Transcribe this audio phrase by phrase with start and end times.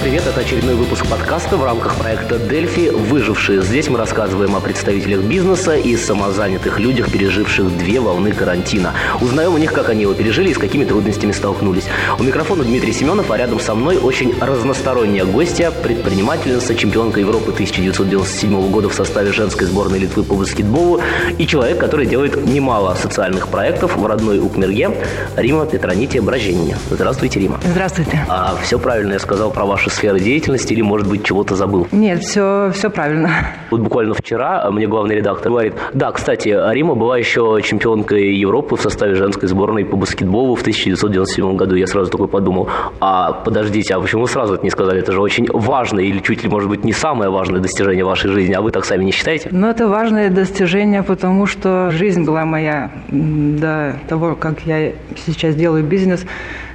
[0.00, 0.26] привет!
[0.26, 2.88] Это очередной выпуск подкаста в рамках проекта «Дельфи.
[2.88, 3.60] Выжившие».
[3.60, 8.94] Здесь мы рассказываем о представителях бизнеса и самозанятых людях, переживших две волны карантина.
[9.20, 11.84] Узнаем у них, как они его пережили и с какими трудностями столкнулись.
[12.18, 18.70] У микрофона Дмитрий Семенов, а рядом со мной очень разносторонняя гостья, предпринимательница, чемпионка Европы 1997
[18.70, 21.02] года в составе женской сборной Литвы по баскетболу
[21.36, 24.96] и человек, который делает немало социальных проектов в родной Укмерге,
[25.36, 26.78] Рима Петронития Броженине.
[26.90, 27.60] Здравствуйте, Рима.
[27.64, 28.24] Здравствуйте.
[28.28, 31.86] А все правильно я сказал про ваши сферы деятельности или, может быть, чего-то забыл?
[31.92, 33.30] Нет, все, все правильно.
[33.70, 38.80] Вот буквально вчера мне главный редактор говорит, да, кстати, Рима была еще чемпионкой Европы в
[38.80, 41.74] составе женской сборной по баскетболу в 1997 году.
[41.74, 42.68] Я сразу такой подумал,
[43.00, 45.00] а подождите, а почему вы сразу это не сказали?
[45.00, 48.54] Это же очень важное или чуть ли, может быть, не самое важное достижение вашей жизни,
[48.54, 49.48] а вы так сами не считаете?
[49.52, 54.92] Ну, это важное достижение, потому что жизнь была моя до того, как я
[55.26, 56.24] сейчас делаю бизнес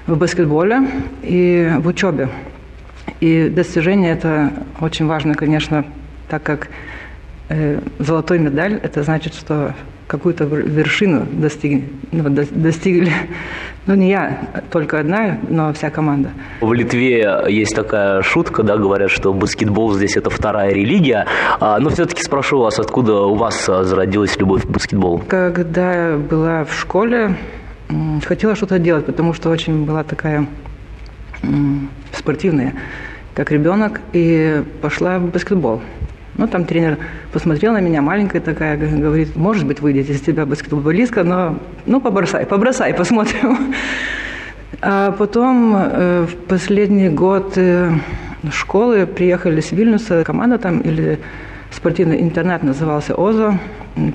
[0.08, 0.88] в баскетболе
[1.24, 2.30] и в учебе.
[3.20, 5.86] И достижение это очень важно, конечно,
[6.30, 6.70] так как
[7.50, 9.74] э, золотой медаль, это значит, что
[10.08, 13.12] какую-то вершину достигли, ну, достигли.
[13.88, 14.40] Ну, не я,
[14.72, 16.32] только одна, но вся команда.
[16.60, 21.28] В Литве есть такая шутка, да, говорят, что баскетбол здесь это вторая религия.
[21.60, 25.20] А, но все-таки спрошу вас, откуда у вас зародилась любовь к баскетболу?
[25.28, 27.36] Когда была в школе,
[28.26, 30.48] хотела что-то делать, потому что очень была такая
[32.14, 32.74] спортивная,
[33.34, 35.82] как ребенок, и пошла в баскетбол.
[36.38, 36.98] Ну, там тренер
[37.32, 42.46] посмотрел на меня, маленькая такая, говорит, может быть, выйдет из тебя баскетболистка, но, ну, побросай,
[42.46, 43.74] побросай, посмотрим.
[44.82, 47.92] А потом э, в последний год э,
[48.52, 51.20] школы приехали с Вильнюса, команда там, или
[51.72, 53.58] спортивный интернат назывался ОЗО,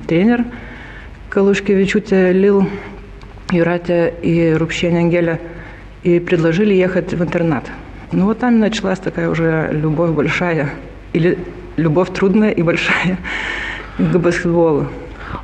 [0.07, 0.45] тренер
[1.29, 2.67] Калушкевичуте Лил
[3.51, 5.39] Юратя и Рубщень Ангеля,
[6.03, 7.65] и предложили ехать в интернат.
[8.11, 10.71] Ну вот там началась такая уже любовь большая,
[11.13, 11.37] или
[11.77, 13.17] любовь трудная и большая
[13.97, 14.87] к баскетболу.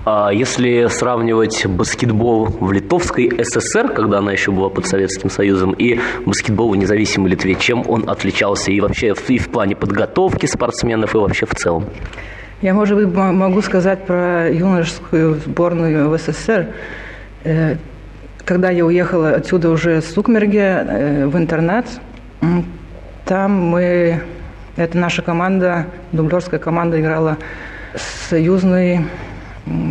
[0.06, 6.00] А если сравнивать баскетбол в Литовской ССР, когда она еще была под Советским Союзом, и
[6.26, 11.18] баскетбол в независимой Литве, чем он отличался и вообще и в плане подготовки спортсменов, и
[11.18, 11.86] вообще в целом?
[12.62, 16.68] Я, может быть, могу сказать про юношескую сборную в СССР.
[18.48, 21.86] Когда я уехала отсюда уже с Сукмерге э, в интернат,
[23.26, 24.22] там мы,
[24.78, 27.36] это наша команда, дублерская команда играла
[28.30, 29.06] союзный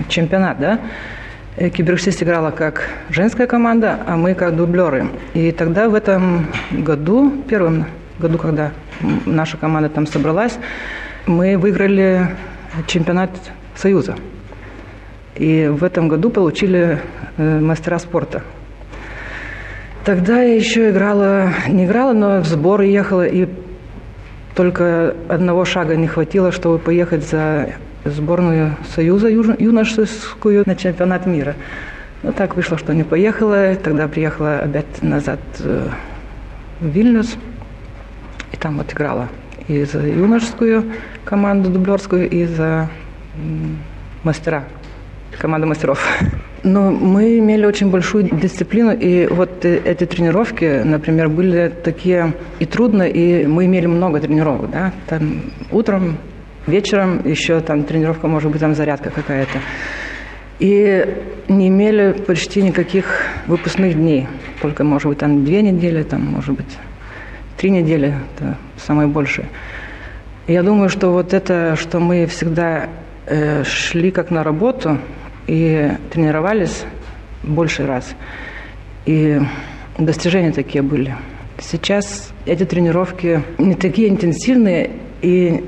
[0.09, 0.81] чемпионат, да?
[1.59, 5.09] Э, Киберсист играла как женская команда, а мы как дублеры.
[5.34, 7.84] И тогда в этом году, первом
[8.19, 8.71] году, когда
[9.27, 10.59] наша команда там собралась,
[11.27, 12.31] мы выиграли
[12.87, 13.33] чемпионат
[13.75, 14.16] Союза.
[15.34, 16.99] И в этом году получили
[17.38, 18.42] мастера спорта.
[20.04, 23.48] Тогда я еще играла, не играла, но в сборы ехала, и
[24.54, 27.74] только одного шага не хватило, чтобы поехать за
[28.04, 31.54] сборную Союза юношескую на чемпионат мира.
[32.22, 33.74] Но так вышло, что не поехала.
[33.74, 35.88] Тогда приехала опять назад э,
[36.80, 37.36] в Вильнюс.
[38.53, 39.28] И там вот играла
[39.68, 40.92] и за юношескую
[41.24, 42.88] команду дублерскую, и за
[44.22, 44.64] мастера
[45.38, 46.00] команда мастеров.
[46.66, 52.66] Но мы имели очень большую дисциплину, и вот э, эти тренировки, например, были такие и
[52.66, 56.16] трудные, и мы имели много тренировок, да, там утром,
[56.66, 59.60] вечером еще там тренировка, может быть, там зарядка какая-то.
[60.59, 61.06] И
[61.47, 63.06] не имели почти никаких
[63.47, 64.27] выпускных дней,
[64.60, 66.78] только, может быть, там две недели, там, может быть,
[67.56, 69.47] три недели, это самое большее.
[70.48, 72.88] Я думаю, что вот это, что мы всегда
[73.27, 74.98] э, шли как на работу,
[75.47, 76.84] и тренировались
[77.43, 78.15] больше раз.
[79.05, 79.41] И
[79.99, 81.15] достижения такие были.
[81.59, 84.91] Сейчас эти тренировки не такие интенсивные
[85.23, 85.65] и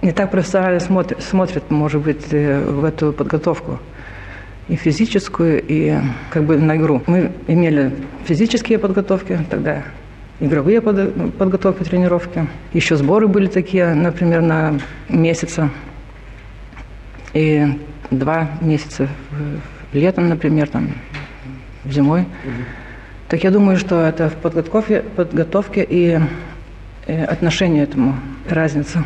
[0.00, 3.78] не так профессионально смотрят, смотрят, может быть, э, в эту подготовку
[4.68, 5.96] и физическую, и
[6.30, 7.02] как бы на игру.
[7.06, 7.92] Мы имели
[8.24, 9.82] физические подготовки тогда,
[10.40, 12.46] игровые подготовки, тренировки.
[12.72, 14.78] Еще сборы были такие, например, на
[15.08, 15.70] месяца.
[17.34, 17.66] И
[18.10, 19.08] два месяца
[19.92, 20.88] летом, например, там,
[21.84, 22.24] зимой.
[23.28, 26.18] Так я думаю, что это в подготовке, подготовке и
[27.06, 28.14] отношению этому
[28.48, 29.04] разница.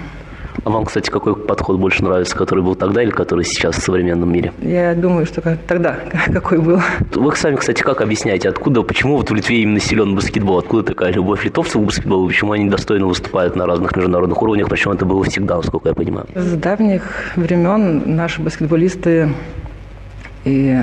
[0.65, 4.33] А вам, кстати, какой подход больше нравится, который был тогда или который сейчас в современном
[4.33, 4.53] мире?
[4.63, 5.97] Я думаю, что тогда
[6.33, 6.81] какой был.
[7.15, 10.59] Вы сами, кстати, как объясняете, откуда, почему вот в Литве именно силен баскетбол?
[10.59, 12.29] Откуда такая любовь литовцев к баскетболу?
[12.29, 14.69] Почему они достойно выступают на разных международных уровнях?
[14.69, 16.27] Причем это было всегда, насколько я понимаю.
[16.35, 17.03] С давних
[17.35, 19.31] времен наши баскетболисты
[20.45, 20.79] и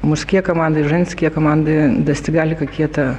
[0.00, 3.18] мужские команды, и женские команды достигали какие-то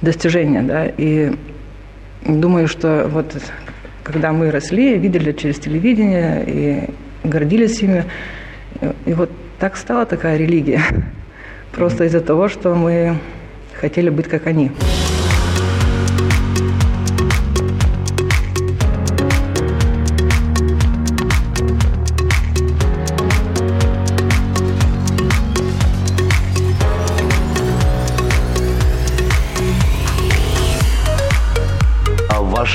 [0.00, 1.32] достижения, да, и
[2.26, 3.36] думаю, что вот
[4.02, 8.04] когда мы росли, видели через телевидение и гордились ими,
[9.06, 10.82] и вот так стала такая религия.
[11.72, 13.18] Просто из-за того, что мы
[13.74, 14.70] хотели быть как они.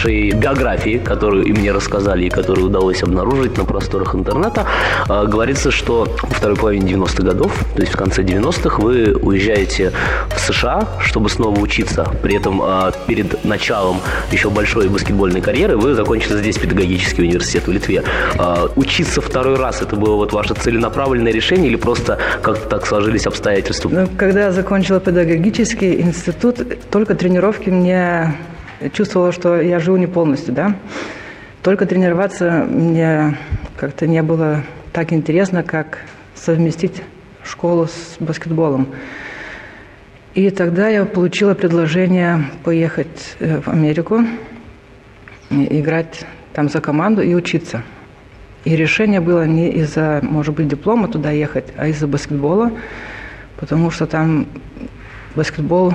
[0.08, 4.66] Вашей биографии, которую и мне рассказали, и которую удалось обнаружить на просторах интернета,
[5.10, 9.92] э, говорится, что во второй половине 90-х годов, то есть в конце 90-х, вы уезжаете
[10.36, 12.06] в США, чтобы снова учиться.
[12.24, 13.98] При этом э, перед началом
[14.32, 18.04] еще большой баскетбольной карьеры вы закончили здесь педагогический университет в Литве.
[18.40, 23.28] Э, учиться второй раз, это было вот ваше целенаправленное решение или просто как-то так сложились
[23.28, 23.90] обстоятельства?
[23.90, 26.56] Ну, когда я закончила педагогический институт,
[26.92, 28.34] только тренировки мне
[28.94, 30.76] чувствовала, что я живу не полностью, да.
[31.64, 33.38] Только тренироваться мне
[33.76, 34.64] как-то не было
[34.94, 36.00] так интересно, как
[36.36, 37.04] совместить
[37.44, 38.88] школу с баскетболом.
[40.34, 44.24] И тогда я получила предложение поехать э, в Америку,
[45.50, 47.84] играть там за команду и учиться.
[48.66, 52.72] И решение было не из-за, может быть, диплома туда ехать, а из-за баскетбола,
[53.58, 54.48] потому что там
[55.36, 55.94] баскетбол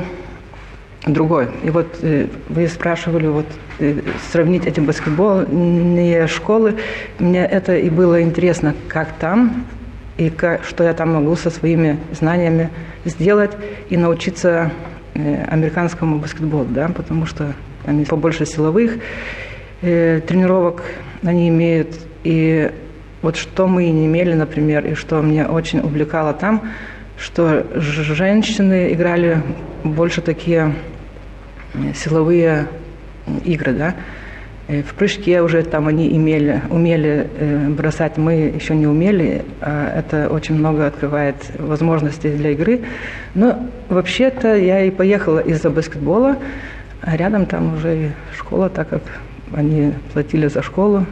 [1.07, 1.49] другой.
[1.65, 3.47] И вот э, вы спрашивали, вот
[3.79, 4.01] э,
[4.31, 6.77] сравнить этим баскетбол, не школы.
[7.19, 9.67] Мне это и было интересно, как там,
[10.17, 12.71] и как, что я там могу со своими знаниями
[13.05, 13.53] сделать
[13.91, 14.71] и научиться
[15.15, 18.99] э, американскому баскетболу, да, потому что они побольше силовых
[19.81, 20.85] тренировок
[21.25, 21.99] они имеют.
[22.23, 22.71] И
[23.21, 26.63] вот что мы не имели, например, и что мне очень увлекало там,
[27.19, 29.43] что женщины играли
[29.83, 30.73] больше такие
[31.95, 32.69] силовые
[33.45, 33.95] игры, да.
[34.69, 39.45] Э, в прыжке уже там они имели, умели э, бросать, мы еще не умели.
[39.61, 42.81] А это очень много открывает возможностей для игры.
[43.35, 46.39] Но вообще-то я и поехала из-за баскетбола,
[47.01, 49.03] а рядом там уже и школа, так как
[49.53, 51.07] они платили за школу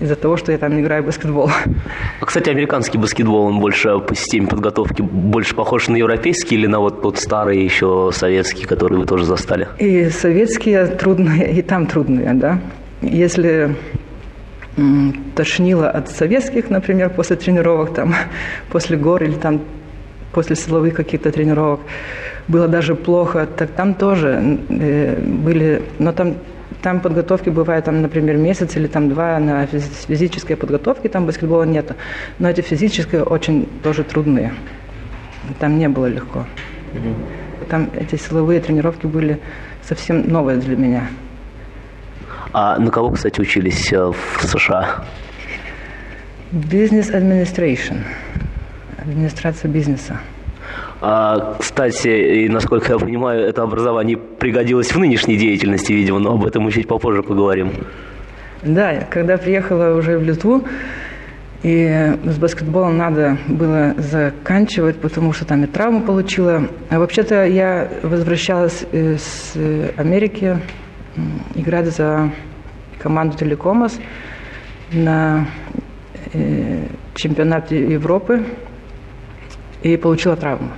[0.00, 1.50] из-за того, что я там играю в баскетбол.
[2.20, 6.80] А, кстати, американский баскетбол, он больше по системе подготовки больше похож на европейский или на
[6.80, 9.68] вот тот старый еще советский, который вы тоже застали?
[9.78, 12.60] И советские трудные, и там трудные, да.
[13.02, 13.74] Если
[15.36, 18.14] тошнило от советских, например, после тренировок, там,
[18.70, 19.60] после гор или там
[20.32, 21.80] после силовых каких-то тренировок,
[22.48, 26.34] было даже плохо, так там тоже э, были, но там
[26.84, 31.96] там подготовки бывают, там, например, месяц или там два на физической подготовке, там баскетбола нет.
[32.38, 34.52] Но эти физические очень тоже трудные.
[35.58, 36.44] Там не было легко.
[37.70, 39.40] Там эти силовые тренировки были
[39.82, 41.08] совсем новые для меня.
[42.52, 45.04] А на кого, кстати, учились э, в США?
[46.52, 48.02] Business Administration.
[48.98, 50.20] Администрация бизнеса.
[51.06, 56.46] А, кстати, и насколько я понимаю, это образование пригодилось в нынешней деятельности, видимо, но об
[56.46, 57.72] этом мы чуть попозже поговорим.
[58.62, 60.64] Да, когда приехала уже в Литву,
[61.62, 66.68] и с баскетболом надо было заканчивать, потому что там и травму получила.
[66.88, 69.52] А вообще-то я возвращалась из
[69.98, 70.58] Америки
[71.54, 72.30] играть за
[72.98, 74.00] команду Телекомас
[74.90, 75.46] на
[76.32, 78.42] э, чемпионате Европы
[79.82, 80.70] и получила травму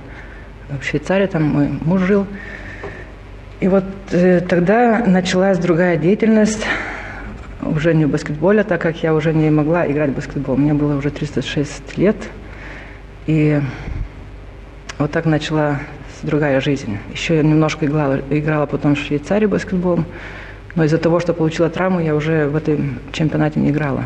[0.69, 2.25] в Швейцарии, там мой муж жил.
[3.59, 6.65] И вот э, тогда началась другая деятельность,
[7.61, 10.57] уже не в баскетболе, так как я уже не могла играть в баскетбол.
[10.57, 12.15] Мне было уже 36 лет.
[13.25, 13.59] И
[14.99, 15.79] вот так начала
[16.23, 16.97] другая жизнь.
[17.11, 20.03] Еще я немножко играла, играла потом в Швейцарии баскетбол,
[20.75, 24.05] но из-за того, что получила травму, я уже в этом чемпионате не играла.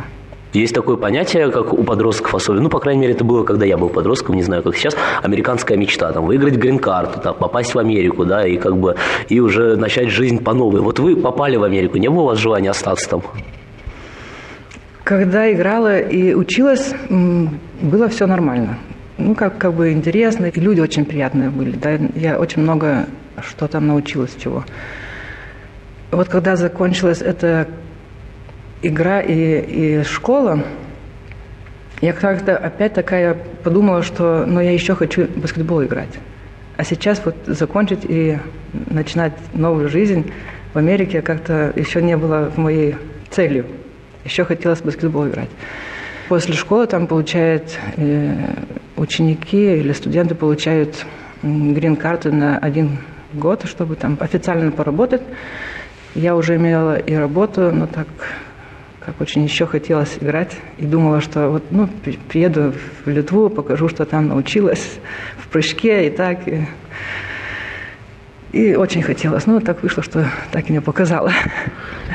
[0.53, 3.77] Есть такое понятие, как у подростков особенно, ну, по крайней мере, это было, когда я
[3.77, 8.25] был подростком, не знаю, как сейчас, американская мечта, там, выиграть грин-карту, там, попасть в Америку,
[8.25, 8.95] да, и как бы,
[9.29, 10.81] и уже начать жизнь по новой.
[10.81, 13.23] Вот вы попали в Америку, не было у вас желания остаться там?
[15.03, 18.77] Когда играла и училась, было все нормально.
[19.17, 23.05] Ну, как, как бы интересно, и люди очень приятные были, да, я очень много
[23.41, 24.63] что там научилась чего.
[26.11, 27.67] Вот когда закончилась эта
[28.81, 30.63] игра и, и школа,
[32.01, 36.09] я как-то опять такая подумала, что ну, я еще хочу баскетбол играть.
[36.77, 38.39] А сейчас вот закончить и
[38.89, 40.31] начинать новую жизнь
[40.73, 42.95] в Америке как-то еще не было моей
[43.29, 43.65] целью.
[44.23, 45.49] Еще хотелось в баскетбол играть.
[46.27, 48.35] После школы там получают э,
[48.95, 51.05] ученики или студенты получают
[51.43, 52.99] грин-карты на один
[53.33, 55.21] год, чтобы там официально поработать.
[56.15, 58.07] Я уже имела и работу, но так
[59.05, 60.55] как очень еще хотелось играть.
[60.77, 61.89] И думала, что вот, ну,
[62.29, 64.99] приеду в Литву, покажу, что там научилась
[65.37, 66.47] в прыжке и так.
[66.47, 66.67] И,
[68.51, 69.47] и очень хотелось.
[69.47, 71.31] Но так вышло, что так и не показала.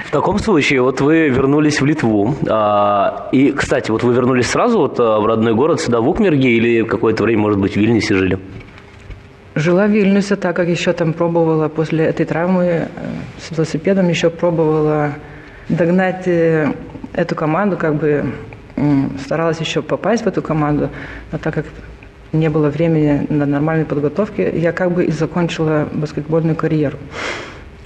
[0.07, 2.37] В таком случае, вот вы вернулись в Литву.
[2.49, 6.51] А, и, кстати, вот вы вернулись сразу вот а, в родной город, сюда, в Укмерге,
[6.51, 8.39] или какое-то время, может быть, в Вильнюсе жили?
[9.57, 12.89] Жила в Вильнюсе, так как еще там пробовала после этой травмы э,
[13.41, 15.15] с велосипедом, еще пробовала
[15.69, 16.73] догнать э,
[17.13, 18.33] эту команду, как бы
[19.25, 20.91] старалась еще попасть в эту команду,
[21.33, 21.67] но так как
[22.33, 26.99] не было времени на нормальной подготовке, я как бы и закончила баскетбольную карьеру.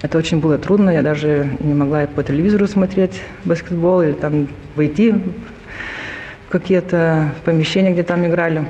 [0.02, 5.12] Это очень было трудно, я даже не могла по телевизору смотреть баскетбол или там войти
[5.12, 8.66] в какие-то помещения, где там играли.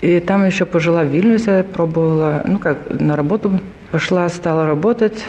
[0.00, 3.60] И там еще пожила в Вильнюсе, пробовала, ну как, на работу
[3.92, 5.22] пошла, стала работать.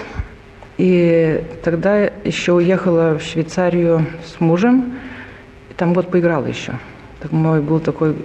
[0.78, 4.94] И тогда еще уехала в Швейцарию с мужем,
[5.70, 6.74] и там год поиграла еще.
[7.20, 8.16] Так мой был такой,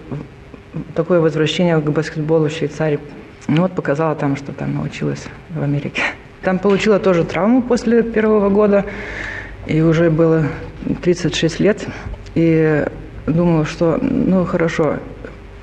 [0.95, 3.01] такое возвращение к баскетболу в Швейцарии.
[3.49, 6.03] Ну вот показала там, что там научилась в Америке.
[6.43, 8.85] Там получила тоже травму после первого года,
[9.67, 10.47] и уже было
[11.03, 11.87] 36 лет.
[12.35, 12.85] И
[13.27, 14.97] думала, что ну хорошо,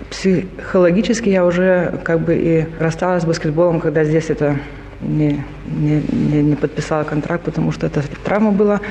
[0.09, 4.57] психологически я уже как бы и рассталась с баскетболом, когда здесь это
[5.07, 8.81] не, не, не, не подписала контракт, потому что это травма была.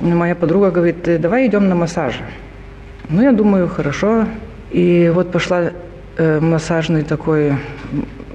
[0.00, 2.20] Моя подруга говорит, давай идем на массаж.
[3.08, 4.26] Ну, я думаю, хорошо.
[4.70, 5.70] И вот пошла
[6.16, 7.54] э, массажный такой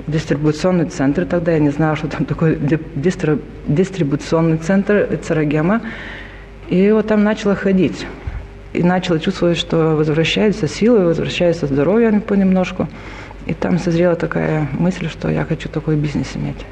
[0.08, 1.26] дистрибуционный центр.
[1.26, 2.58] Тогда я не знала, что там такой
[2.96, 5.82] дистри, дистрибуционный центр Царагема.
[6.70, 8.06] И вот там начала ходить.
[8.74, 12.88] И начала чувствовать, что возвращаются силы, возвращается здоровье понемножку.
[13.46, 16.66] И там созрела такая мысль, что я хочу такой бизнес иметь.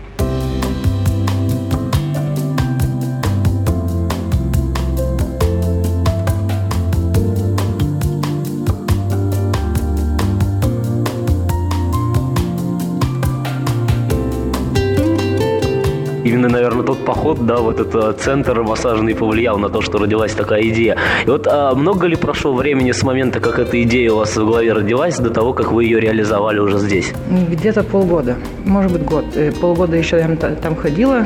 [16.37, 20.61] Именно, наверное, тот поход, да, вот этот центр массажный повлиял на то, что родилась такая
[20.69, 20.97] идея.
[21.25, 24.45] И вот а много ли прошло времени с момента, как эта идея у вас в
[24.45, 27.13] голове родилась, до того, как вы ее реализовали уже здесь?
[27.51, 29.25] Где-то полгода, может быть год.
[29.35, 31.25] Э, полгода еще я там ходила.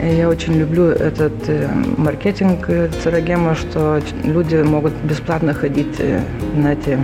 [0.00, 6.00] Я очень люблю этот э, маркетинг э, Церагема, что люди могут бесплатно ходить
[6.56, 6.98] на эти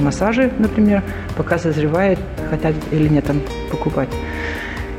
[0.00, 1.02] массажи, например,
[1.36, 2.18] пока созревает,
[2.50, 4.08] хотят или нет там покупать.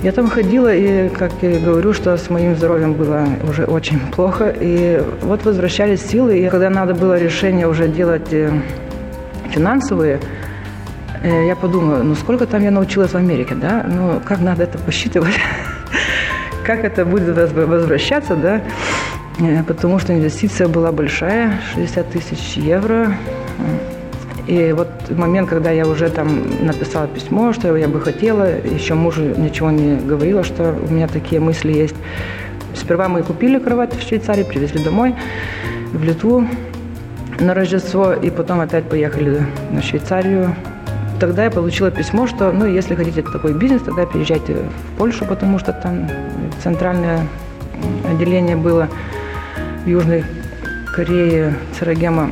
[0.04, 4.54] Я там ходила, и, как я говорю, что с моим здоровьем было уже очень плохо.
[4.60, 8.52] И вот возвращались силы, и когда надо было решение уже делать э,
[9.50, 10.20] финансовые,
[11.22, 13.86] э, я подумала, ну сколько там я научилась в Америке, да?
[13.88, 15.40] Ну как надо это посчитывать?
[16.66, 18.62] Как это будет возвращаться, да?
[19.40, 23.16] Э, потому что инвестиция была большая, 60 тысяч евро.
[24.48, 29.22] И вот момент, когда я уже там написала письмо, что я бы хотела, еще мужу
[29.38, 31.96] ничего не говорила, что у меня такие мысли есть.
[32.76, 35.16] Сперва мы купили кровать в Швейцарии, привезли домой,
[35.94, 36.46] в Литву
[37.40, 40.56] на Рождество, и потом опять поехали на Швейцарию.
[41.20, 45.58] Тогда я получила письмо, что, ну, если хотите такой бизнес, тогда переезжайте в Польшу, потому
[45.60, 46.10] что там
[46.62, 47.26] центральное
[48.10, 48.90] отделение было
[49.86, 50.26] в Южной
[50.94, 52.32] Корее, Царагема.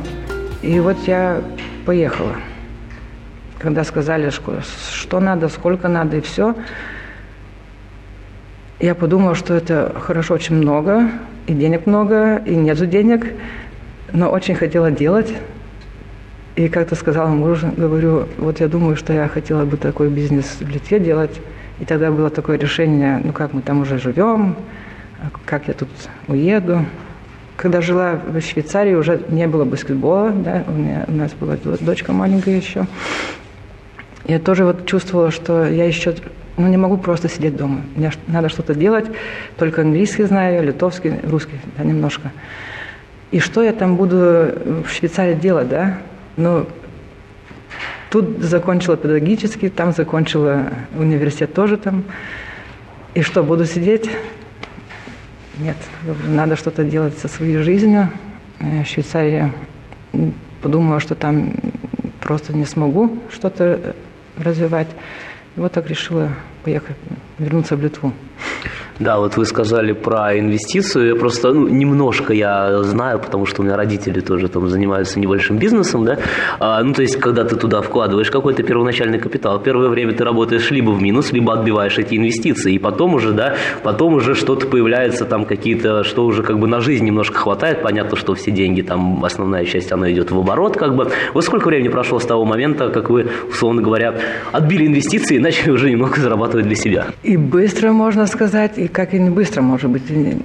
[0.60, 1.40] И вот я
[1.82, 2.36] поехала.
[3.58, 6.54] Когда сказали, что надо, сколько надо и все,
[8.80, 11.08] я подумала, что это хорошо очень много,
[11.46, 13.26] и денег много, и нету денег,
[14.12, 15.32] но очень хотела делать.
[16.56, 20.68] И как-то сказала мужу, говорю, вот я думаю, что я хотела бы такой бизнес в
[20.68, 21.40] Литве делать.
[21.80, 24.56] И тогда было такое решение, ну как мы там уже живем,
[25.46, 25.88] как я тут
[26.28, 26.84] уеду.
[27.62, 32.12] Когда жила в Швейцарии, уже не было баскетбола, да, у, меня, у нас была дочка
[32.12, 32.88] маленькая еще.
[34.24, 36.12] Я тоже вот чувствовала, что я еще
[36.56, 37.82] ну, не могу просто сидеть дома.
[37.94, 39.06] Мне надо что-то делать.
[39.58, 42.32] Только английский знаю, литовский, русский, да, немножко.
[43.30, 44.16] И что я там буду
[44.84, 45.98] в Швейцарии делать, да?
[46.36, 46.66] Ну,
[48.10, 50.64] тут закончила педагогический, там закончила
[50.98, 52.02] университет тоже там.
[53.14, 54.10] И что, буду сидеть?
[55.62, 55.76] Нет,
[56.26, 58.08] надо что-то делать со своей жизнью.
[58.58, 59.52] Э, Швейцария
[60.60, 61.54] подумала, что там
[62.20, 63.94] просто не смогу что-то
[64.36, 64.88] развивать.
[65.54, 66.30] И вот так решила
[66.64, 66.96] поехать,
[67.38, 68.12] вернуться в Литву.
[69.02, 71.08] Да, вот вы сказали про инвестицию.
[71.08, 75.58] Я просто ну, немножко я знаю, потому что у меня родители тоже там занимаются небольшим
[75.58, 76.18] бизнесом, да.
[76.60, 80.70] А, ну, то есть, когда ты туда вкладываешь какой-то первоначальный капитал, первое время ты работаешь
[80.70, 82.74] либо в минус, либо отбиваешь эти инвестиции.
[82.74, 86.80] И потом уже, да, потом уже что-то появляется, там какие-то, что уже как бы на
[86.80, 87.82] жизнь немножко хватает.
[87.82, 91.10] Понятно, что все деньги, там основная часть, она идет в оборот, как бы.
[91.34, 94.14] Вот сколько времени прошло с того момента, как вы, условно говоря,
[94.52, 97.06] отбили инвестиции и начали уже немного зарабатывать для себя?
[97.24, 100.38] И быстро, можно сказать, и как и не быстро, может быть, не,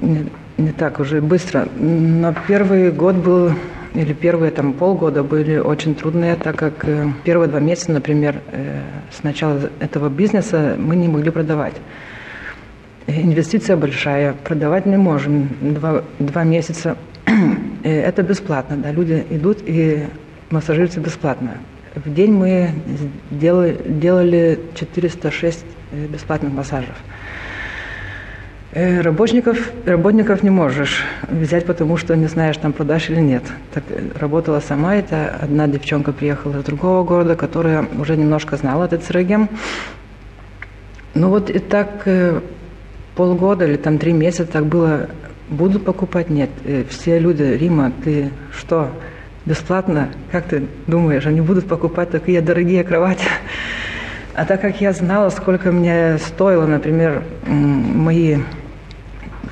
[0.57, 1.67] не, так уже быстро.
[1.77, 3.51] Но первый год был
[3.93, 8.81] или первые там полгода были очень трудные, так как э, первые два месяца, например, э,
[9.11, 11.73] с начала этого бизнеса мы не могли продавать.
[13.07, 15.49] Инвестиция большая, продавать не можем.
[15.61, 16.97] Два, два месяца
[17.83, 20.05] это бесплатно, да, люди идут и
[20.51, 21.57] массажируются бесплатно.
[21.95, 22.69] В день мы
[23.31, 26.95] делали, делали 406 э, бесплатных массажев.
[28.77, 33.41] Э, работников, работников не можешь взять, потому что не знаешь, там продашь или нет.
[33.73, 38.83] Так э, работала сама, это одна девчонка приехала из другого города, которая уже немножко знала
[38.83, 39.49] этот сырогем.
[41.15, 42.39] Ну вот и так э,
[43.15, 45.09] полгода или там три месяца так было,
[45.49, 46.51] буду покупать, нет.
[46.91, 48.91] Все люди, Рима, ты что,
[49.47, 53.25] бесплатно, как ты думаешь, они будут покупать такие дорогие кровати?
[54.35, 58.37] А так как я знала, сколько мне стоило, например, мои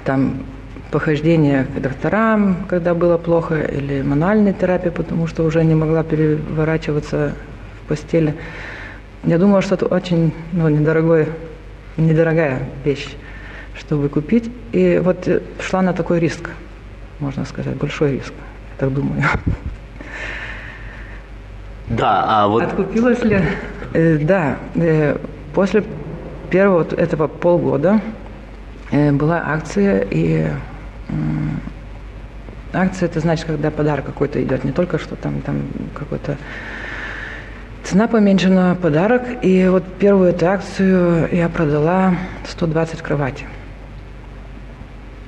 [0.06, 0.44] там
[0.92, 7.34] похождения к докторам, когда было плохо, или мануальной терапии, потому что уже не могла переворачиваться
[7.82, 8.36] в постели.
[9.24, 11.28] Я думала, что это очень ну, недорогой,
[11.98, 13.16] недорогая вещь,
[13.78, 14.50] чтобы купить.
[14.72, 15.28] И вот
[15.60, 16.52] шла на такой риск,
[17.20, 18.34] можно сказать, большой риск,
[18.74, 19.24] я так думаю.
[21.88, 22.64] Да, а вот...
[22.64, 23.42] Откупилась ли?
[23.94, 25.18] Э, да, э,
[25.54, 25.84] после
[26.50, 28.02] первого этого полгода
[28.92, 30.48] была акция, и
[32.74, 35.64] акция это значит, когда подарок какой-то идет, не только что там, там
[35.94, 36.38] какой-то
[37.84, 39.24] цена поменьше на подарок.
[39.42, 42.16] И вот первую эту акцию я продала
[42.48, 43.48] 120 кроватей.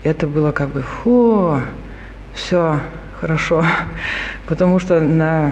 [0.04, 1.60] Это было как бы, фу,
[2.34, 2.80] все
[3.20, 3.63] хорошо,
[4.48, 5.52] потому что на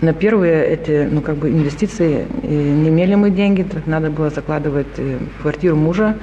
[0.00, 5.18] на первые эти, ну, как бы инвестиции не имели мы деньги, надо было закладывать э,
[5.40, 6.16] квартиру мужа,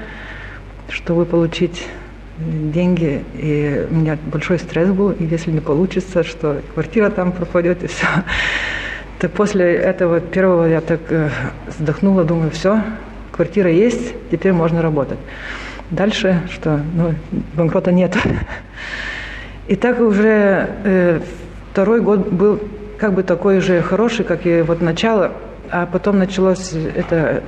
[0.89, 1.87] чтобы получить
[2.39, 7.83] деньги, и у меня большой стресс был, и если не получится, что квартира там пропадет,
[7.83, 8.07] и все.
[9.19, 11.29] То после этого первого я так э,
[11.67, 12.81] вздохнула, думаю, все,
[13.31, 15.19] квартира есть, теперь можно работать.
[15.91, 17.15] Дальше, что, ну,
[17.55, 18.15] банкрота нет.
[19.67, 21.19] И так уже э,
[21.71, 22.59] второй год был
[22.97, 25.31] как бы такой же хороший, как и вот начало,
[25.69, 27.43] а потом началось это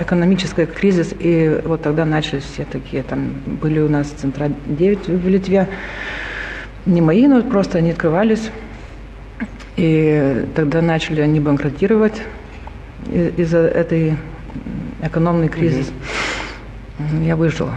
[0.00, 5.28] экономический кризис, и вот тогда начались все такие, там были у нас центра 9 в
[5.28, 5.68] Литве,
[6.86, 8.50] не мои, но просто они открывались,
[9.76, 12.22] и тогда начали они банкротировать
[13.06, 14.16] из-за этой
[15.02, 15.92] экономный кризис.
[16.98, 17.26] Mm-hmm.
[17.26, 17.74] Я выжила.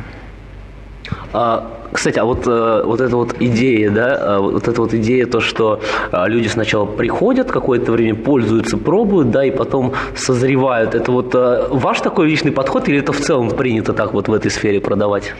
[1.33, 5.25] А, кстати, а вот, э, вот эта вот идея, да, э, вот эта вот идея,
[5.25, 10.95] то, что э, люди сначала приходят, какое-то время пользуются, пробуют, да, и потом созревают.
[10.95, 14.51] Это вот ваш такой личный подход или это в целом принято так вот в этой
[14.51, 15.33] сфере продавать?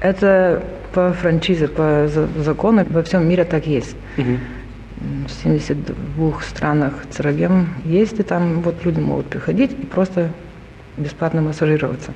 [0.00, 2.08] Это по франшизе, по
[2.38, 3.96] закону во всем мире так есть.
[4.18, 4.38] Угу.
[5.26, 10.30] В 72 странах ЦРГМ есть, и там вот люди могут приходить и просто
[10.96, 12.12] бесплатно массажироваться.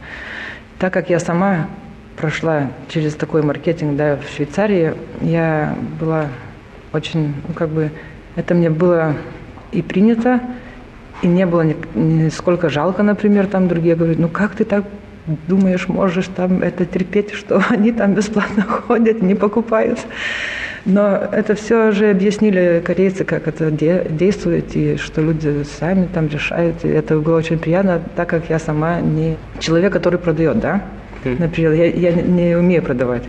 [0.78, 1.68] Так как я сама
[2.16, 6.26] прошла через такой маркетинг да, в Швейцарии, я была
[6.92, 7.90] очень, ну как бы,
[8.36, 9.14] это мне было
[9.72, 10.40] и принято,
[11.22, 14.84] и не было нисколько жалко, например, там другие говорят, ну как ты так
[15.48, 19.98] думаешь, можешь там это терпеть, что они там бесплатно ходят, не покупают.
[20.84, 26.28] Но это все же объяснили корейцы, как это де- действует, и что люди сами там
[26.28, 26.84] решают.
[26.84, 30.82] И это было очень приятно, так как я сама не человек, который продает, да.
[31.34, 33.24] Например, я, я не умею продавать.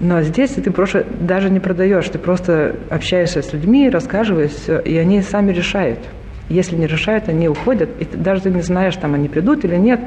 [0.00, 4.96] Но здесь ты просто даже не продаешь, ты просто общаешься с людьми, рассказываешь все, и
[4.96, 5.98] они сами решают.
[6.48, 9.76] Если не решают, они уходят, и ты даже ты не знаешь, там они придут или
[9.76, 10.00] нет.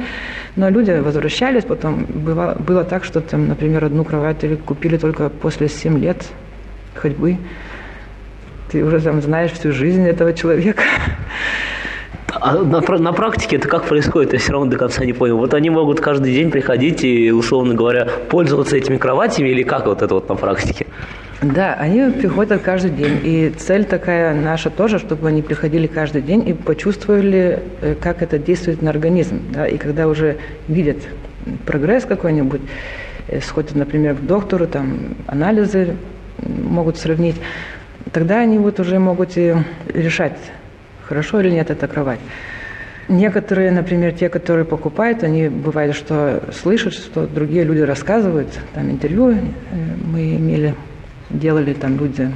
[0.55, 5.29] Но люди возвращались, потом было, было так, что там, например, одну кровать или купили только
[5.29, 6.25] после 7 лет
[6.95, 7.37] ходьбы.
[8.71, 10.83] Ты уже там знаешь всю жизнь этого человека.
[12.39, 14.33] А на, на практике это как происходит?
[14.33, 15.37] Я все равно до конца не понял.
[15.37, 20.01] Вот они могут каждый день приходить и, условно говоря, пользоваться этими кроватями или как вот
[20.01, 20.85] это вот на практике?
[21.41, 23.19] Да, они приходят каждый день.
[23.23, 28.37] И цель такая наша тоже, чтобы они приходили каждый день и почувствовали, э, как это
[28.37, 29.41] действует на организм.
[29.51, 29.67] Да?
[29.67, 30.97] И когда уже видят
[31.65, 32.61] прогресс какой-нибудь,
[33.27, 35.95] э, сходят, например, к доктору, там анализы
[36.37, 37.35] могут сравнить,
[38.13, 39.55] тогда они вот уже могут и
[39.93, 40.37] решать,
[41.11, 42.21] хорошо или нет эта кровать.
[43.09, 49.31] Некоторые, например, те, которые покупают, они бывает, что слышат, что другие люди рассказывают, там интервью
[49.31, 49.37] э,
[50.05, 50.73] мы имели,
[51.29, 52.31] делали там люди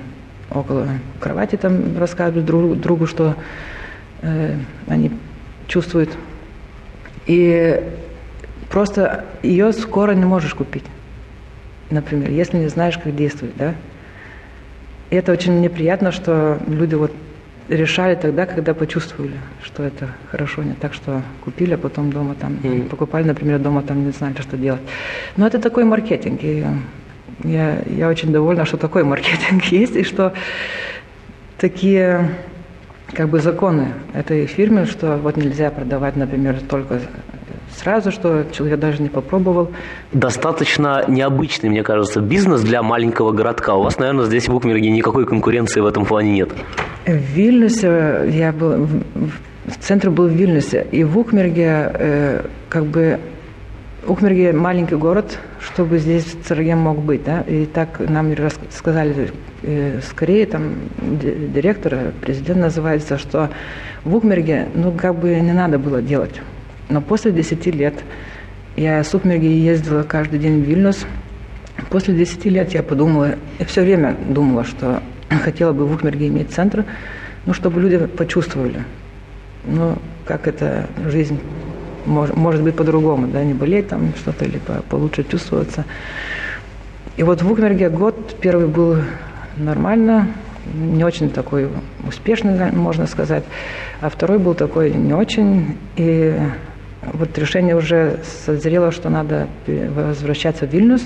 [0.51, 0.89] около
[1.21, 3.35] кровати, там рассказывают друг другу, что
[4.21, 4.57] э,
[4.88, 5.11] они
[5.67, 6.09] чувствуют.
[7.27, 7.81] И
[8.69, 10.83] просто ее скоро не можешь купить,
[11.91, 13.73] например, если не знаешь, как действовать, да.
[15.11, 17.13] И это очень неприятно, что люди вот
[17.69, 22.54] решали тогда, когда почувствовали, что это хорошо, не так, что купили, а потом дома там
[22.62, 22.89] mm.
[22.89, 24.82] покупали, например, дома там не знали, что делать.
[25.38, 26.65] Но это такой маркетинг, и
[27.43, 30.34] я, я очень довольна, что такой маркетинг есть, и что
[31.58, 32.30] такие
[33.13, 36.99] как бы законы этой фирмы, что вот нельзя продавать, например, только
[37.75, 39.71] сразу, что человек даже не попробовал.
[40.12, 43.75] Достаточно необычный, мне кажется, бизнес для маленького городка.
[43.75, 46.49] У вас, наверное, здесь в Укмерге никакой конкуренции в этом плане нет.
[47.05, 53.19] В Вильнюсе я был, в центре был в Вильнюсе, и в Укмерге э, как бы
[54.07, 58.33] Укмерге маленький город, чтобы здесь Царген мог быть, да, и так нам
[58.71, 59.29] сказали
[59.61, 63.51] э, скорее там директор, президент называется, что
[64.03, 66.41] в Укмерге, ну, как бы не надо было делать.
[66.89, 67.93] Но после 10 лет
[68.75, 71.05] я с Укмерги ездила каждый день в Вильнюс.
[71.91, 76.51] После 10 лет я подумала, я все время думала, что хотела бы в Укмерге иметь
[76.51, 76.85] центр,
[77.45, 78.83] ну, чтобы люди почувствовали,
[79.65, 81.39] ну, как эта жизнь
[82.05, 84.59] может, может быть по-другому, да, не болеть там что-то или
[84.89, 85.85] получше чувствоваться.
[87.17, 88.97] И вот в Укмерге год первый был
[89.57, 90.27] нормально,
[90.73, 91.69] не очень такой
[92.07, 93.43] успешный, можно сказать,
[94.01, 95.77] а второй был такой не очень.
[95.95, 96.35] И
[97.13, 101.03] вот решение уже созрело, что надо возвращаться в Вильнюс.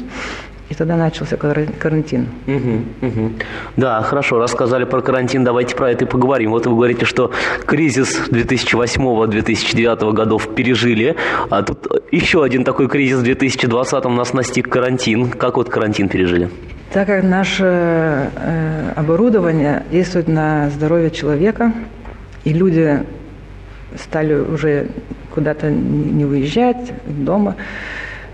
[0.70, 2.28] И тогда начался карантин.
[2.46, 3.32] Угу, угу.
[3.76, 6.52] Да, хорошо, рассказали про карантин, давайте про это и поговорим.
[6.52, 7.32] Вот вы говорите, что
[7.66, 11.16] кризис 2008-2009 годов пережили,
[11.50, 15.32] а тут еще один такой кризис в 2020 нас настиг карантин.
[15.32, 16.50] Как вот карантин пережили?
[16.94, 21.74] Так как наше э, оборудование действует на здоровье человека,
[22.44, 23.04] и люди
[23.96, 24.88] стали уже
[25.34, 27.56] куда-то не выезжать дома,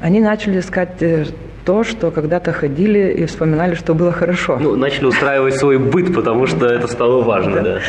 [0.02, 1.26] они начали искать э,
[1.65, 4.58] то, что когда-то ходили и вспоминали, что было хорошо.
[4.62, 7.80] Ну, начали устраивать свой быт, потому что это стало важно, да.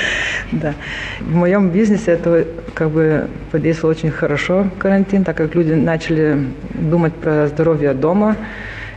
[0.53, 0.75] Да.
[1.21, 7.15] В моем бизнесе это как бы подействовало очень хорошо, карантин, так как люди начали думать
[7.15, 8.37] про здоровье дома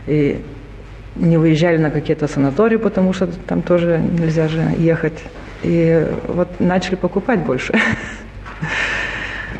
[0.06, 0.40] и
[1.16, 5.22] не выезжали на какие-то санатории, потому что там тоже нельзя же ехать.
[5.62, 7.74] И вот начали покупать больше.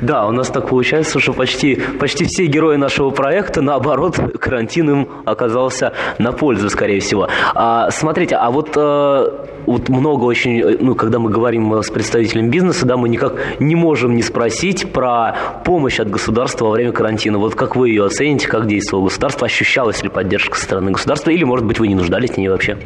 [0.01, 5.09] Да, у нас так получается, что почти, почти все герои нашего проекта, наоборот, карантин им
[5.27, 7.29] оказался на пользу, скорее всего.
[7.55, 12.87] А, смотрите, а вот, а, вот много очень, ну, когда мы говорим с представителем бизнеса,
[12.87, 17.39] да, мы никак не можем не спросить про помощь от государства во время карантина.
[17.39, 21.45] Вот как вы ее оцените, как действовало государство, ощущалась ли поддержка со стороны государства, или,
[21.45, 22.79] может быть, вы не нуждались в ней вообще?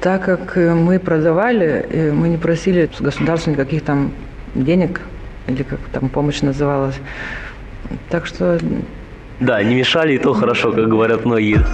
[0.00, 4.12] Так как мы продавали, мы не просили государства никаких там
[4.54, 5.00] денег,
[5.48, 6.96] или как там помощь называлась.
[8.10, 8.58] Так что...
[9.40, 11.64] Да, не мешали, и то хорошо, как говорят многие.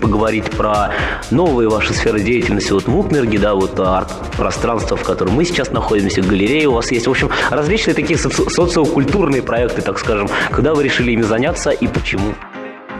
[0.00, 0.90] Поговорить про
[1.30, 2.72] новые ваши сферы деятельности.
[2.72, 7.06] Вот в Укмерге, да, вот арт-пространство, в котором мы сейчас находимся, галерея у вас есть.
[7.06, 10.28] В общем, различные такие соци- социокультурные проекты, так скажем.
[10.50, 12.32] Когда вы решили ими заняться и почему?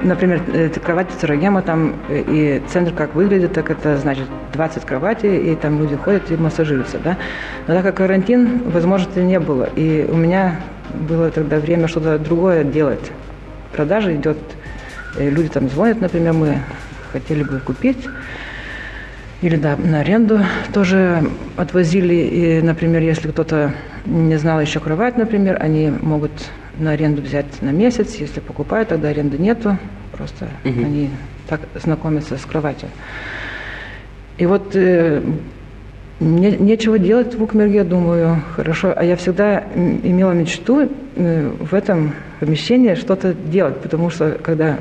[0.03, 0.41] Например,
[0.83, 5.95] кровать Церогема, там и центр как выглядит, так это значит 20 кроватей, и там люди
[5.95, 7.19] ходят и массажируются, да.
[7.67, 10.61] Но так как карантин, возможности не было, и у меня
[11.09, 13.13] было тогда время что-то другое делать.
[13.73, 14.39] Продажа идет
[15.19, 16.59] люди там звонят, например, мы
[17.13, 18.09] хотели бы купить,
[19.43, 20.41] или да, на аренду
[20.73, 21.23] тоже
[21.57, 22.15] отвозили.
[22.15, 23.73] И, например, если кто-то
[24.05, 26.33] не знал еще кровать, например, они могут
[26.79, 28.17] на аренду взять на месяц.
[28.17, 29.79] Если покупают, тогда аренды нету.
[30.13, 30.81] Просто угу.
[30.81, 31.11] они
[31.49, 32.91] так знакомятся с кроватью.
[34.37, 35.23] И вот э,
[36.21, 38.93] не, нечего делать в Укмерге, думаю, хорошо.
[38.95, 44.79] А я всегда имела мечту э, в этом помещении что-то делать, потому что когда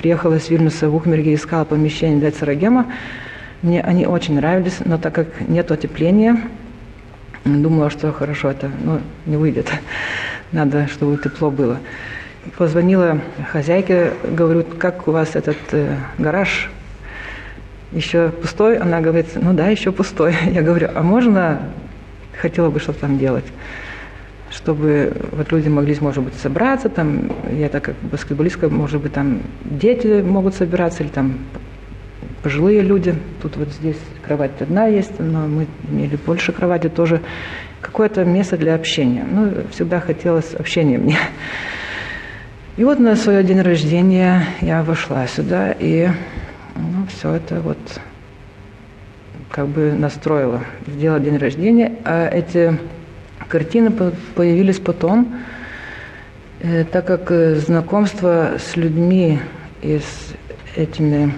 [0.00, 2.86] приехала из Вильнюса в Укмерге и искала помещение для Царагема,
[3.62, 6.36] мне они очень нравились, но так как нет отопления,
[7.44, 9.68] Думала, что хорошо это, но не выйдет.
[10.52, 11.78] Надо, чтобы тепло было.
[12.56, 13.18] Позвонила
[13.50, 16.70] хозяйке, говорю, как у вас этот э, гараж
[17.90, 18.76] еще пустой?
[18.76, 20.36] Она говорит, ну да, еще пустой.
[20.52, 21.62] Я говорю, а можно,
[22.40, 23.44] хотела бы что-то там делать,
[24.52, 29.42] чтобы вот люди могли, может быть, собраться, там, я так как баскетболистка, может быть, там
[29.64, 31.38] дети могут собираться, или там
[32.42, 33.14] пожилые люди.
[33.40, 37.20] Тут вот здесь кровать одна есть, но мы имели больше кровати тоже.
[37.80, 39.24] Какое-то место для общения.
[39.28, 41.16] Ну, всегда хотелось общения мне.
[42.76, 46.08] И вот на свой день рождения я вошла сюда, и
[46.74, 47.78] ну, все это вот
[49.50, 51.92] как бы настроила, сделала день рождения.
[52.04, 52.78] А эти
[53.52, 53.92] картины
[54.34, 55.34] появились потом,
[56.60, 59.40] э, так как э, знакомство с людьми
[59.82, 60.32] и с
[60.74, 61.34] этими...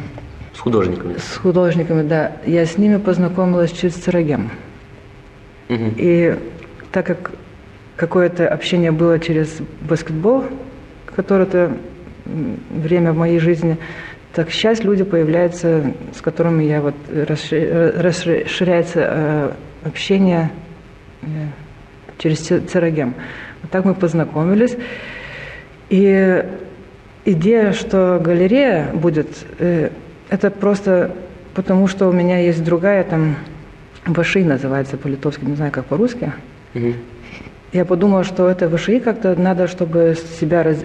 [0.54, 1.16] С художниками.
[1.18, 2.36] С художниками, да.
[2.46, 4.50] Я с ними познакомилась через Церагем.
[5.68, 5.94] Угу.
[5.96, 6.36] И
[6.92, 7.32] так как
[7.96, 10.44] какое-то общение было через баскетбол,
[11.16, 11.72] которое-то
[12.24, 13.76] время в моей жизни,
[14.32, 19.50] так сейчас люди появляются, с которыми я вот расширяется э,
[19.84, 20.52] общение
[22.18, 23.14] через Церагем.
[23.62, 24.76] Вот так мы познакомились.
[25.90, 26.44] И
[27.24, 29.90] идея, что галерея будет, э,
[30.28, 31.12] это просто
[31.54, 33.36] потому, что у меня есть другая там
[34.06, 36.32] Ваши называется по-литовски, не знаю, как по-русски.
[36.74, 36.92] Угу.
[37.72, 40.84] Я подумала, что это ВШИ как-то надо, чтобы себя раз...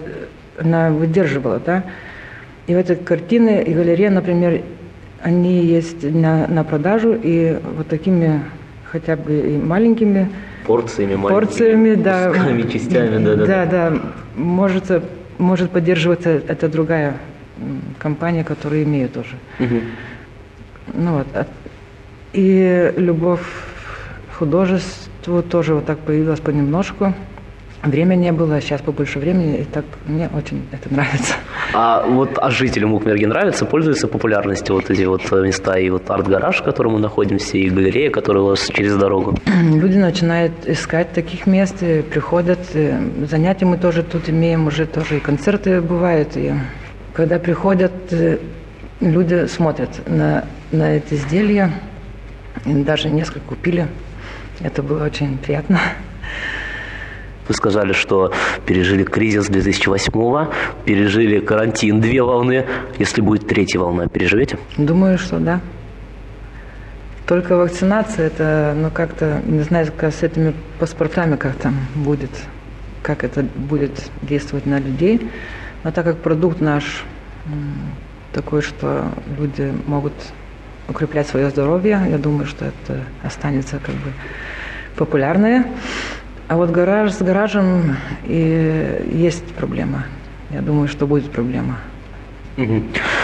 [0.58, 1.84] она выдерживала, да.
[2.66, 4.62] И вот эти картины и галерея, например,
[5.22, 8.40] они есть на, на продажу, и вот такими
[8.84, 10.30] хотя бы и маленькими
[10.70, 13.98] порциями, порциями, да, кусками, частями, да, да, да, да,
[14.36, 15.02] может,
[15.38, 17.16] может поддерживаться это другая
[17.98, 19.36] компания, которая имеет тоже.
[19.58, 19.80] Угу.
[20.94, 21.46] Ну вот,
[22.32, 23.40] и любовь
[24.30, 27.14] к художеству тоже вот так появилась понемножку.
[27.82, 31.34] Время не было, а сейчас побольше времени, и так мне очень это нравится.
[31.72, 36.60] А вот а жителям Укмерги нравится, пользуются популярностью вот эти вот места, и вот арт-гараж,
[36.60, 39.38] в котором мы находимся, и галерея, которая у вас через дорогу?
[39.46, 42.92] Люди начинают искать таких мест, и приходят, и
[43.30, 46.52] занятия мы тоже тут имеем, уже тоже и концерты бывают, и
[47.14, 48.38] когда приходят, э,
[49.00, 51.70] люди смотрят на, на эти изделия,
[52.66, 53.86] и даже несколько купили.
[54.60, 55.80] Это было очень приятно.
[57.50, 58.32] Вы сказали, что
[58.64, 60.52] пережили кризис 2008-го,
[60.84, 62.64] пережили карантин две волны.
[63.00, 64.56] Если будет третья волна, переживете?
[64.78, 65.60] Думаю, что да.
[67.26, 72.30] Только вакцинация, это, ну, как-то, не знаю, как с этими паспортами как там будет,
[73.02, 75.28] как это будет действовать на людей.
[75.82, 77.02] Но так как продукт наш
[78.32, 80.12] такой, что люди могут
[80.88, 82.00] укреплять свое здоровье.
[82.08, 84.12] Я думаю, что это останется как бы
[84.94, 85.66] популярное.
[86.50, 90.06] А вот гараж с гаражем и есть проблема.
[90.50, 91.78] Я думаю, что будет проблема.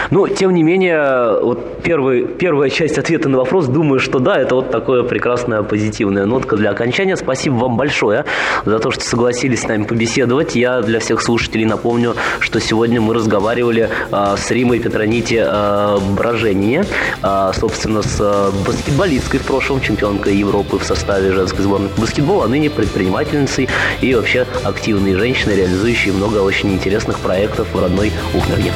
[0.09, 4.55] Но, тем не менее, вот первый, первая часть ответа на вопрос, думаю, что да, это
[4.55, 7.15] вот такая прекрасная позитивная нотка для окончания.
[7.15, 8.25] Спасибо вам большое
[8.65, 10.55] за то, что согласились с нами побеседовать.
[10.55, 16.85] Я для всех слушателей напомню, что сегодня мы разговаривали а, с Римой Петронити а, Броженине,
[17.21, 22.41] а, собственно, с а, баскетболисткой в прошлом, чемпионкой Европы в составе женской сборной по баскетболу,
[22.43, 23.67] а ныне предпринимательницей
[24.01, 28.71] и вообще активной женщиной, реализующей много очень интересных проектов в родной Ухнерге.